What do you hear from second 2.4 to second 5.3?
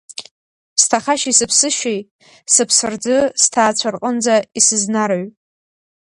сыԥсырӡы сҭаацәа рҟынӡа исызнарҩ.